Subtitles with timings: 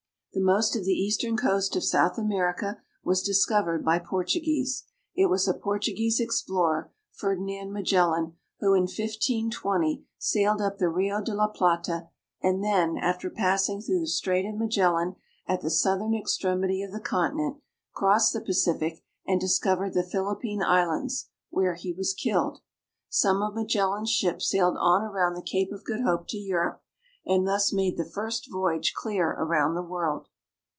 [0.33, 4.85] The most of the eastern coast of South America was discovered by Portuguese.
[5.13, 11.33] It was a Portuguese explorer, Ferdinand Magellan, who in 1520 sailed up the Rio de
[11.33, 12.07] la Plata,
[12.41, 15.17] and then, after passing through the Strait of Magellan
[15.47, 17.57] at the southern extremity of the continent,
[17.91, 22.61] crossed the Pacific and discov ered the Philippine Islands, where he was killed.
[23.09, 26.77] Some of Magellan's ships sailed on around the Cape of Good Hope to Europe,
[27.23, 30.27] and thus made the first voyage clear around the world.